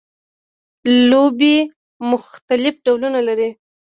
لوبیې 1.09 1.57
مختلف 2.11 2.75
ډولونه 2.85 3.19
لري 3.27 3.49